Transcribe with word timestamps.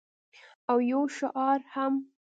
او 0.71 0.77
یو 0.91 1.01
شعار 1.17 1.59
هم 1.73 1.93